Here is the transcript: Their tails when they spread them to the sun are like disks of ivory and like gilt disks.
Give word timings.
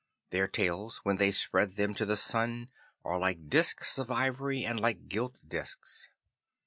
Their 0.31 0.47
tails 0.47 0.99
when 1.03 1.17
they 1.17 1.29
spread 1.31 1.75
them 1.75 1.93
to 1.93 2.07
the 2.07 2.17
sun 2.17 2.69
are 3.05 3.19
like 3.19 3.49
disks 3.51 3.99
of 3.99 4.09
ivory 4.09 4.65
and 4.65 4.79
like 4.79 5.07
gilt 5.09 5.47
disks. 5.47 6.09